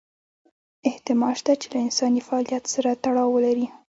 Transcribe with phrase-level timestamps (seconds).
[0.89, 3.67] احتمال شته چې له انساني فعالیت سره تړاو ولري.